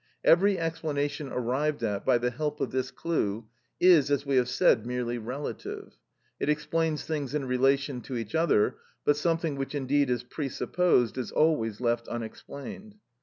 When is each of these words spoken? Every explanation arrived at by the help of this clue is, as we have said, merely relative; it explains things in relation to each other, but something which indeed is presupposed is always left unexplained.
Every 0.23 0.57
explanation 0.57 1.27
arrived 1.31 1.83
at 1.83 2.03
by 2.03 2.17
the 2.17 2.31
help 2.31 2.59
of 2.59 2.71
this 2.71 2.89
clue 2.89 3.45
is, 3.79 4.09
as 4.09 4.25
we 4.25 4.35
have 4.37 4.49
said, 4.49 4.83
merely 4.83 5.19
relative; 5.19 5.93
it 6.39 6.49
explains 6.49 7.03
things 7.03 7.35
in 7.35 7.45
relation 7.45 8.01
to 8.01 8.17
each 8.17 8.33
other, 8.33 8.77
but 9.05 9.15
something 9.15 9.57
which 9.57 9.75
indeed 9.75 10.09
is 10.09 10.23
presupposed 10.23 11.19
is 11.19 11.29
always 11.31 11.81
left 11.81 12.07
unexplained. 12.07 12.95